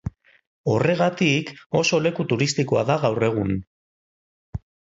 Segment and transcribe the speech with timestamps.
[0.71, 1.51] Horregatik
[1.81, 3.55] oso leku turistikoa da gaur egun.